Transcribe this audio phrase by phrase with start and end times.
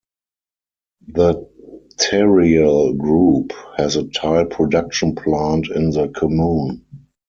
[1.09, 1.47] The
[1.99, 6.83] Terreal Group has a tile production plant in the commune.